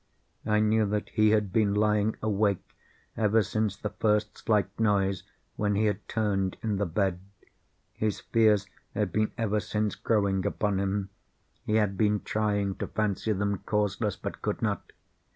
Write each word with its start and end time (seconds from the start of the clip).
I 0.47 0.59
knew 0.61 0.87
that 0.87 1.09
he 1.09 1.29
had 1.29 1.53
been 1.53 1.75
lying 1.75 2.15
awake 2.23 2.73
ever 3.15 3.43
since 3.43 3.77
the 3.77 3.91
first 3.91 4.35
slight 4.35 4.79
noise, 4.79 5.21
when 5.57 5.75
he 5.75 5.85
had 5.85 6.07
turned 6.07 6.57
in 6.63 6.77
the 6.77 6.87
bed. 6.87 7.19
His 7.93 8.19
fears 8.21 8.65
had 8.95 9.11
been 9.11 9.31
ever 9.37 9.59
since 9.59 9.93
growing 9.93 10.43
upon 10.43 10.79
him. 10.79 11.11
He 11.67 11.75
had 11.75 11.99
been 11.99 12.21
trying 12.21 12.77
to 12.77 12.87
fancy 12.87 13.31
them 13.31 13.59
causeless, 13.59 14.15
but 14.15 14.41
could 14.41 14.63
not. 14.63 14.91